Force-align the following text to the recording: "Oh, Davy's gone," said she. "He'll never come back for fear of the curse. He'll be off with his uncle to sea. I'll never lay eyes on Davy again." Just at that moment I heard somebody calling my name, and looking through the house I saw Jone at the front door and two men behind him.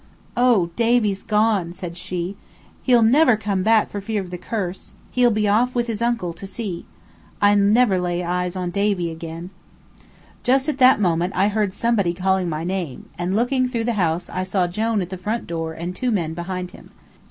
"Oh, 0.35 0.71
Davy's 0.75 1.21
gone," 1.21 1.73
said 1.73 1.95
she. 1.95 2.35
"He'll 2.81 3.03
never 3.03 3.37
come 3.37 3.61
back 3.61 3.91
for 3.91 4.01
fear 4.01 4.19
of 4.19 4.31
the 4.31 4.37
curse. 4.39 4.95
He'll 5.11 5.29
be 5.29 5.47
off 5.47 5.75
with 5.75 5.85
his 5.85 6.01
uncle 6.01 6.33
to 6.33 6.47
sea. 6.47 6.87
I'll 7.39 7.55
never 7.55 7.99
lay 7.99 8.23
eyes 8.23 8.55
on 8.55 8.71
Davy 8.71 9.11
again." 9.11 9.51
Just 10.41 10.67
at 10.67 10.79
that 10.79 10.99
moment 10.99 11.35
I 11.35 11.49
heard 11.49 11.71
somebody 11.71 12.15
calling 12.15 12.49
my 12.49 12.63
name, 12.63 13.09
and 13.19 13.35
looking 13.35 13.69
through 13.69 13.83
the 13.83 13.93
house 13.93 14.27
I 14.27 14.41
saw 14.41 14.65
Jone 14.65 15.03
at 15.03 15.11
the 15.11 15.19
front 15.21 15.45
door 15.45 15.73
and 15.73 15.95
two 15.95 16.09
men 16.09 16.33
behind 16.33 16.71
him. 16.71 16.89